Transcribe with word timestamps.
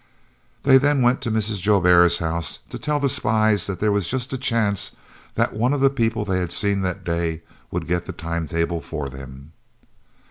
They 0.63 0.79
then 0.79 1.03
went 1.03 1.21
to 1.21 1.31
Mrs. 1.31 1.61
Joubert's 1.61 2.17
house 2.17 2.57
to 2.71 2.79
tell 2.79 2.99
the 2.99 3.07
spies 3.07 3.67
that 3.67 3.79
there 3.79 3.91
was 3.91 4.07
just 4.07 4.33
a 4.33 4.37
chance 4.39 4.95
that 5.35 5.53
one 5.53 5.73
of 5.73 5.79
the 5.79 5.91
people 5.91 6.25
they 6.25 6.39
had 6.39 6.51
seen 6.51 6.81
that 6.81 7.03
day 7.03 7.43
would 7.69 7.85
get 7.87 8.07
the 8.07 8.11
time 8.11 8.47
table 8.47 8.81
for 8.81 9.09
them. 9.09 9.51